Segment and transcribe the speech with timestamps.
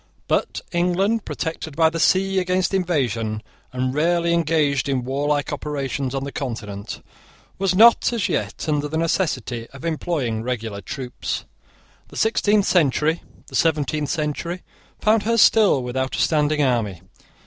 [0.27, 6.23] But England, protected by the sea against invasion, and rarely engaged in warlike operations on
[6.23, 7.03] the Continent,
[7.59, 11.45] was not, as yet, under the necessity of employing regular troops.
[12.07, 14.63] The sixteenth century, the seventeenth century,
[14.99, 17.03] found her still without a standing army.